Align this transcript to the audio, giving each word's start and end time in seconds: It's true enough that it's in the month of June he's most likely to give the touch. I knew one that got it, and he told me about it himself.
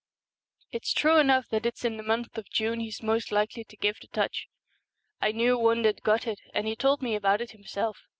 It's 0.71 0.93
true 0.95 1.19
enough 1.19 1.47
that 1.49 1.63
it's 1.63 1.85
in 1.85 1.97
the 1.97 2.01
month 2.01 2.35
of 2.35 2.49
June 2.49 2.79
he's 2.79 3.03
most 3.03 3.31
likely 3.31 3.63
to 3.65 3.77
give 3.77 3.99
the 3.99 4.07
touch. 4.07 4.47
I 5.21 5.31
knew 5.31 5.59
one 5.59 5.83
that 5.83 6.01
got 6.01 6.25
it, 6.25 6.39
and 6.55 6.65
he 6.65 6.75
told 6.75 7.03
me 7.03 7.13
about 7.13 7.39
it 7.39 7.51
himself. 7.51 8.01